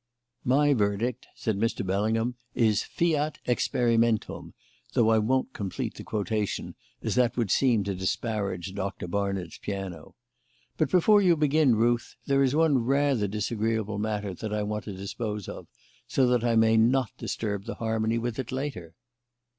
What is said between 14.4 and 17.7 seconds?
I want to dispose of, so that I may not disturb